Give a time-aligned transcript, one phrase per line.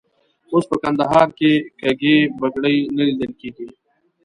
[0.53, 3.67] اوس په کندهار کې کږې بګړۍ نه لیدل کېږي.